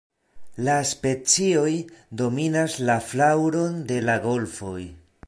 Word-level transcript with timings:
La 0.67 0.77
specioj 0.91 1.75
dominas 2.23 2.79
la 2.91 2.97
flaŭron 3.11 3.79
de 3.93 4.01
la 4.09 4.17
golfoj. 4.29 4.77